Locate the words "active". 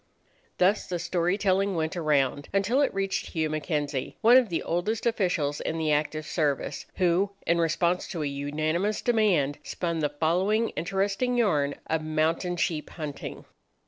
5.91-6.25